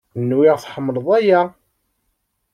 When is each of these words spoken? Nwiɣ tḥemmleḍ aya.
Nwiɣ 0.29 0.55
tḥemmleḍ 0.59 1.07
aya. 1.17 1.41